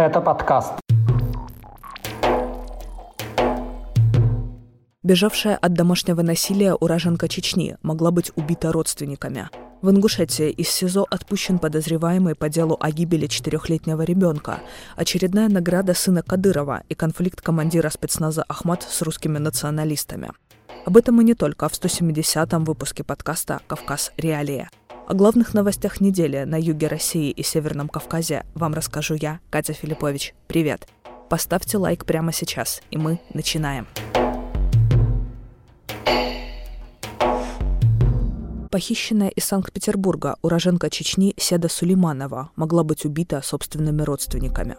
[0.00, 0.72] Это подкаст.
[5.02, 9.50] Бежавшая от домашнего насилия уроженка Чечни могла быть убита родственниками.
[9.82, 14.60] В Ингушетии из СИЗО отпущен подозреваемый по делу о гибели четырехлетнего ребенка,
[14.96, 20.30] очередная награда сына Кадырова и конфликт командира спецназа Ахмат с русскими националистами.
[20.86, 24.12] Об этом и не только в 170-м выпуске подкаста «Кавказ.
[24.16, 24.70] Реалия».
[25.10, 30.34] О главных новостях недели на юге России и Северном Кавказе вам расскажу я, Катя Филиппович.
[30.46, 30.86] Привет!
[31.28, 33.88] Поставьте лайк прямо сейчас, и мы начинаем.
[38.70, 44.76] Похищенная из Санкт-Петербурга уроженка Чечни Седа Сулейманова могла быть убита собственными родственниками.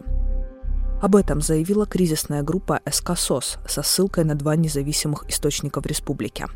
[1.02, 6.46] Об этом заявила кризисная группа СК СОС со ссылкой на два независимых источника в республике.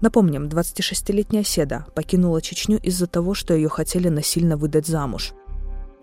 [0.00, 5.32] Напомним, 26-летняя Седа покинула Чечню из-за того, что ее хотели насильно выдать замуж.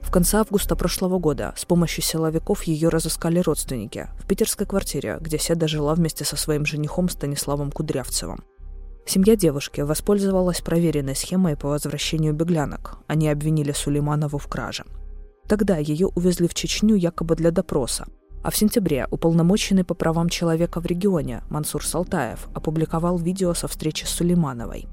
[0.01, 5.37] В конце августа прошлого года с помощью силовиков ее разыскали родственники в питерской квартире, где
[5.37, 8.43] Седа жила вместе со своим женихом Станиславом Кудрявцевым.
[9.05, 12.97] Семья девушки воспользовалась проверенной схемой по возвращению беглянок.
[13.07, 14.85] Они обвинили Сулейманову в краже.
[15.47, 18.07] Тогда ее увезли в Чечню якобы для допроса.
[18.43, 24.03] А в сентябре уполномоченный по правам человека в регионе Мансур Салтаев опубликовал видео со встречи
[24.03, 24.87] с Сулеймановой.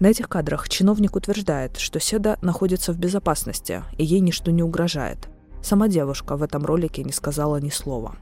[0.00, 5.28] На этих кадрах чиновник утверждает, что Седа находится в безопасности и ей ничто не угрожает.
[5.62, 8.16] Сама девушка в этом ролике не сказала ни слова.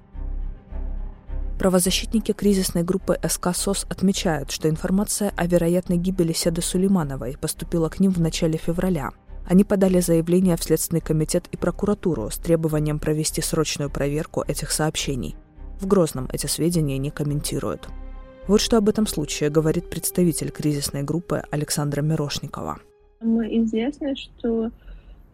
[1.59, 8.01] Правозащитники кризисной группы СК СОС отмечают, что информация о вероятной гибели Седы Сулеймановой поступила к
[8.01, 9.13] ним в начале февраля.
[9.47, 15.37] Они подали заявление в Следственный комитет и прокуратуру с требованием провести срочную проверку этих сообщений.
[15.81, 17.89] В Грозном эти сведения не комментируют.
[18.47, 22.79] Вот что об этом случае говорит представитель кризисной группы Александра Мирошникова.
[23.21, 24.71] Известно, что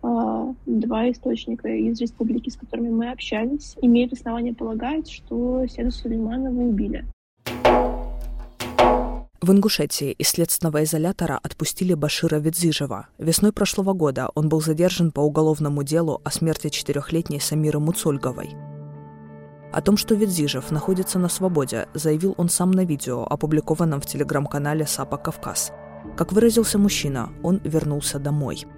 [0.02, 6.60] а, два источника из республики, с которыми мы общались, имеют основания полагать, что Седу Сулейманова
[6.60, 7.04] убили.
[9.50, 13.08] В Ингушетии из следственного изолятора отпустили Башира Ведзижева.
[13.18, 18.50] Весной прошлого года он был задержан по уголовному делу о смерти четырехлетней Самиры Муцольговой.
[19.72, 24.86] О том, что Ведзижев находится на свободе, заявил он сам на видео, опубликованном в телеграм-канале
[24.86, 25.72] САПа «Кавказ».
[26.16, 28.66] Как выразился мужчина, он вернулся домой–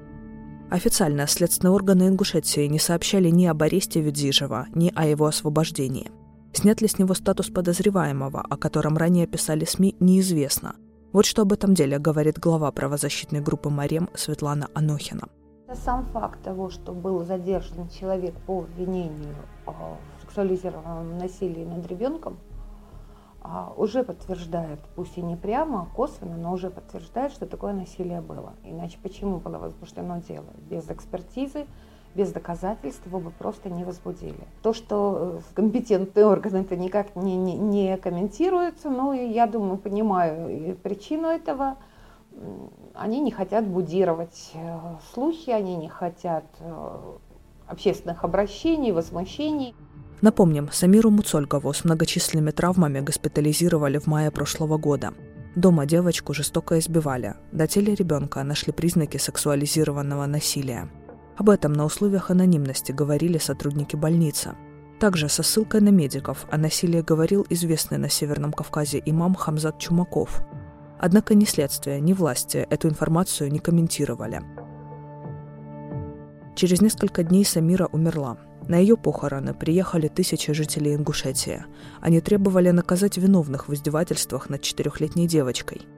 [0.70, 6.10] Официально следственные органы Ингушетии не сообщали ни об аресте Ведзижева, ни о его освобождении.
[6.52, 10.76] Снят ли с него статус подозреваемого, о котором ранее писали СМИ, неизвестно.
[11.12, 15.28] Вот что об этом деле говорит глава правозащитной группы «Марем» Светлана Анохина.
[15.74, 19.34] Сам факт того, что был задержан человек по обвинению
[19.66, 22.38] в сексуализированном насилии над ребенком–
[23.44, 28.20] а, уже подтверждает, пусть и не прямо, а косвенно, но уже подтверждает, что такое насилие
[28.20, 28.54] было.
[28.62, 30.46] Иначе почему было возбуждено дело?
[30.70, 31.66] Без экспертизы,
[32.14, 34.46] без доказательств его бы просто не возбудили.
[34.62, 40.76] То, что э, компетентные органы это никак не, не, не комментируются, ну, я думаю, понимаю
[40.82, 41.76] причину этого.
[42.94, 44.78] Они не хотят будировать э,
[45.14, 46.98] слухи, они не хотят э,
[47.66, 49.74] общественных обращений, возмущений.
[50.20, 55.14] Напомним, Самиру Муцольгову с многочисленными травмами госпитализировали в мае прошлого года.
[55.56, 57.34] Дома девочку жестоко избивали.
[57.50, 60.88] До теле ребенка нашли признаки сексуализированного насилия.
[61.42, 64.54] Об этом на условиях анонимности говорили сотрудники больницы.
[65.00, 70.40] Также со ссылкой на медиков о насилии говорил известный на Северном Кавказе имам Хамзат Чумаков.
[71.00, 74.40] Однако ни следствие, ни власти эту информацию не комментировали.
[76.54, 78.36] Через несколько дней Самира умерла.
[78.68, 81.64] На ее похороны приехали тысячи жителей Ингушетии.
[82.00, 85.88] Они требовали наказать виновных в издевательствах над четырехлетней девочкой.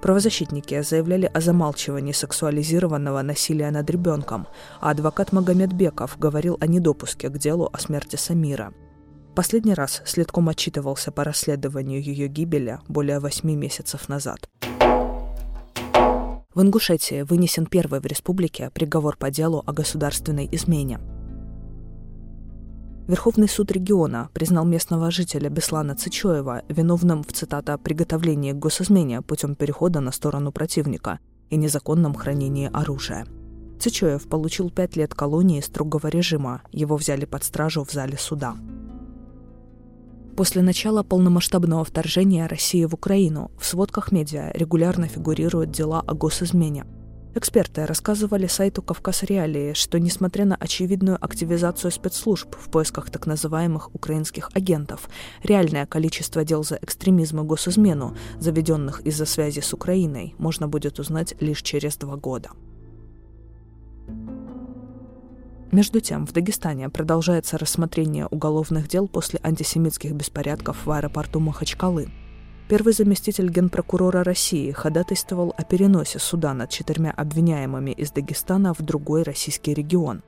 [0.00, 4.46] Правозащитники заявляли о замалчивании сексуализированного насилия над ребенком,
[4.80, 8.72] а адвокат Магомед Беков говорил о недопуске к делу о смерти Самира.
[9.34, 14.48] Последний раз следком отчитывался по расследованию ее гибели более восьми месяцев назад.
[16.54, 20.98] В Ингушетии вынесен первый в республике приговор по делу о государственной измене–
[23.08, 29.56] Верховный суд региона признал местного жителя Беслана Цычоева виновным в, цитата, «приготовлении к госизмене путем
[29.56, 31.18] перехода на сторону противника
[31.48, 33.26] и незаконном хранении оружия».
[33.80, 36.62] Цычоев получил пять лет колонии строгого режима.
[36.70, 38.54] Его взяли под стражу в зале суда.
[40.36, 46.84] После начала полномасштабного вторжения России в Украину в сводках медиа регулярно фигурируют дела о госизмене–
[47.32, 53.94] Эксперты рассказывали сайту «Кавказ Реалии», что несмотря на очевидную активизацию спецслужб в поисках так называемых
[53.94, 55.08] украинских агентов,
[55.44, 61.34] реальное количество дел за экстремизм и госизмену, заведенных из-за связи с Украиной, можно будет узнать
[61.40, 62.50] лишь через два года.
[65.70, 72.10] Между тем, в Дагестане продолжается рассмотрение уголовных дел после антисемитских беспорядков в аэропорту Махачкалы.
[72.70, 79.24] Первый заместитель генпрокурора России ходатайствовал о переносе суда над четырьмя обвиняемыми из Дагестана в другой
[79.24, 80.22] российский регион.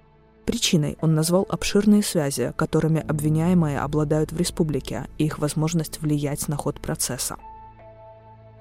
[0.44, 6.56] Причиной он назвал обширные связи, которыми обвиняемые обладают в республике, и их возможность влиять на
[6.56, 7.36] ход процесса.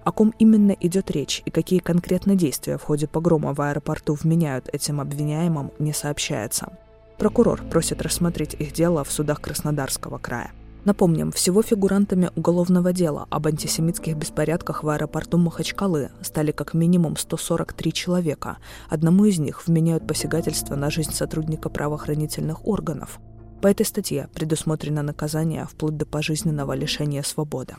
[0.03, 4.69] О ком именно идет речь и какие конкретно действия в ходе погрома в аэропорту вменяют
[4.71, 6.71] этим обвиняемым, не сообщается.
[7.17, 10.51] Прокурор просит рассмотреть их дело в судах Краснодарского края.
[10.83, 17.93] Напомним, всего фигурантами уголовного дела об антисемитских беспорядках в аэропорту Махачкалы стали как минимум 143
[17.93, 18.57] человека.
[18.89, 23.19] Одному из них вменяют посягательство на жизнь сотрудника правоохранительных органов.
[23.61, 27.75] По этой статье предусмотрено наказание вплоть до пожизненного лишения свободы.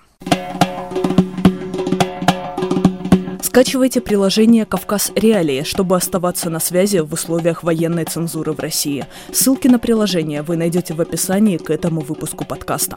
[3.53, 9.05] Скачивайте приложение «Кавказ Реалии», чтобы оставаться на связи в условиях военной цензуры в России.
[9.31, 12.97] Ссылки на приложение вы найдете в описании к этому выпуску подкаста.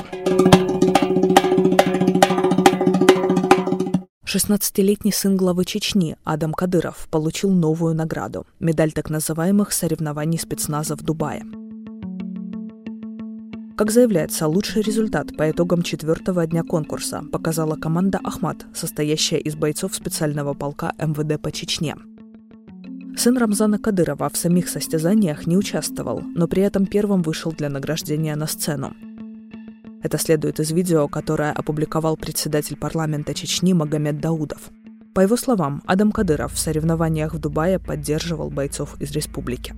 [4.24, 11.02] 16-летний сын главы Чечни Адам Кадыров получил новую награду– медаль так называемых соревнований спецназа в
[11.02, 11.44] Дубае–
[13.76, 19.94] как заявляется, лучший результат по итогам четвертого дня конкурса показала команда «Ахмат», состоящая из бойцов
[19.94, 21.96] специального полка МВД по Чечне.
[23.18, 28.36] Сын Рамзана Кадырова в самих состязаниях не участвовал, но при этом первым вышел для награждения
[28.36, 28.94] на сцену.
[30.04, 34.70] Это следует из видео, которое опубликовал председатель парламента Чечни Магомед Даудов.
[35.14, 39.74] По его словам, Адам Кадыров в соревнованиях в Дубае поддерживал бойцов из республики.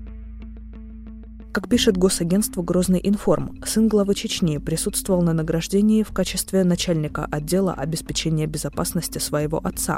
[1.57, 7.73] Как пишет госагентство «Грозный информ», сын главы Чечни присутствовал на награждении в качестве начальника отдела
[7.73, 9.97] обеспечения безопасности своего отца.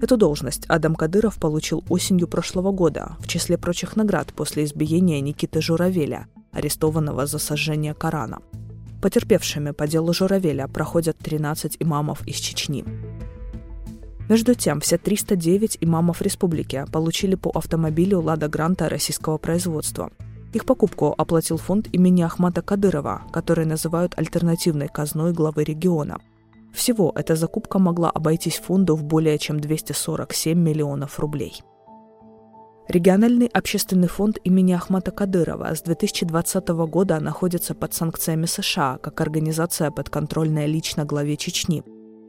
[0.00, 5.60] Эту должность Адам Кадыров получил осенью прошлого года, в числе прочих наград после избиения Никиты
[5.60, 8.38] Журавеля, арестованного за сожжение Корана.
[9.02, 12.82] Потерпевшими по делу Журавеля проходят 13 имамов из Чечни.
[14.30, 20.10] Между тем, все 309 имамов республики получили по автомобилю «Лада Гранта» российского производства–
[20.56, 26.18] их покупку оплатил фонд имени Ахмата Кадырова, который называют альтернативной казной главы региона.
[26.72, 31.62] Всего эта закупка могла обойтись фонду в более чем 247 миллионов рублей.
[32.88, 39.90] Региональный общественный фонд имени Ахмата Кадырова с 2020 года находится под санкциями США как организация
[39.90, 41.82] подконтрольная лично главе Чечни.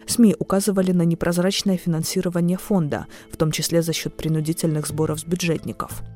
[0.08, 6.04] СМИ указывали на непрозрачное финансирование фонда, в том числе за счет принудительных сборов с бюджетников–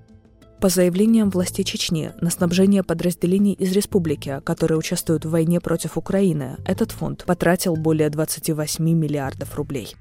[0.59, 6.57] по заявлениям властей Чечни, на снабжение подразделений из республики, которые участвуют в войне против Украины,
[6.65, 9.95] этот фонд потратил более 28 миллиардов рублей.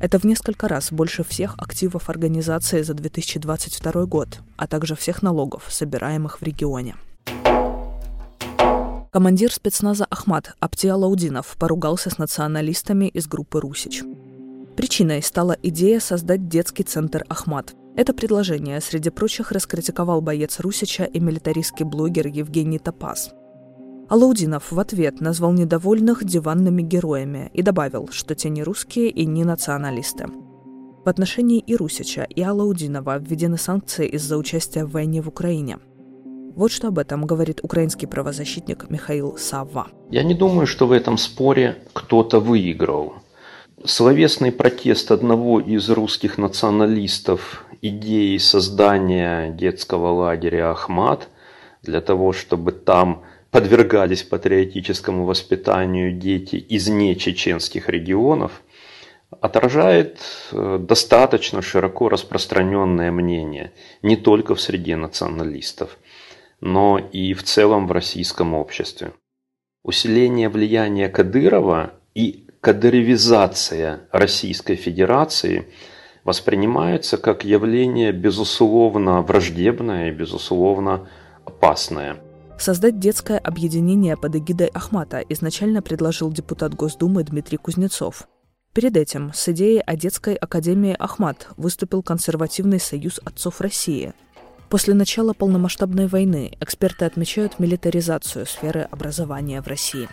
[0.00, 5.64] Это в несколько раз больше всех активов организации за 2022 год, а также всех налогов,
[5.68, 6.94] собираемых в регионе.
[9.10, 14.04] Командир спецназа Ахмат Аптия Лаудинов поругался с националистами из группы «Русич».
[14.76, 21.18] Причиной стала идея создать детский центр «Ахмат», это предложение, среди прочих, раскритиковал боец Русича и
[21.18, 23.32] милитаристский блогер Евгений Топас.
[24.08, 29.42] Алаудинов в ответ назвал недовольных диванными героями и добавил, что те не русские и не
[29.42, 30.26] националисты.
[31.04, 35.78] В отношении и Русича, и Алаудинова введены санкции из-за участия в войне в Украине.
[36.54, 39.88] Вот что об этом говорит украинский правозащитник Михаил Савва.
[40.08, 43.14] Я не думаю, что в этом споре кто-то выиграл.
[43.84, 51.28] Словесный протест одного из русских националистов идеи создания детского лагеря Ахмат
[51.82, 58.62] для того, чтобы там подвергались патриотическому воспитанию дети из нечеченских регионов,
[59.40, 60.18] отражает
[60.50, 65.98] э, достаточно широко распространенное мнение не только в среде националистов,
[66.60, 69.12] но и в целом в российском обществе.
[69.84, 75.68] Усиление влияния Кадырова и кадыровизация Российской Федерации
[76.24, 81.08] воспринимается как явление безусловно враждебное и безусловно
[81.44, 82.16] опасное.
[82.58, 88.28] Создать детское объединение под эгидой Ахмата изначально предложил депутат Госдумы Дмитрий Кузнецов.
[88.74, 94.12] Перед этим с идеей о детской академии Ахмат выступил консервативный союз отцов России.
[94.68, 100.08] После начала полномасштабной войны эксперты отмечают милитаризацию сферы образования в России.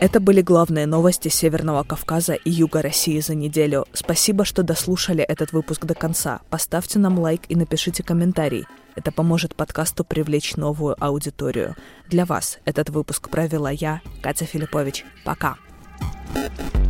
[0.00, 3.84] Это были главные новости Северного Кавказа и Юга России за неделю.
[3.92, 6.40] Спасибо, что дослушали этот выпуск до конца.
[6.48, 8.64] Поставьте нам лайк и напишите комментарий.
[8.96, 11.76] Это поможет подкасту привлечь новую аудиторию.
[12.08, 15.04] Для вас этот выпуск провела я, Катя Филиппович.
[15.22, 15.56] Пока!
[16.32, 16.89] thank you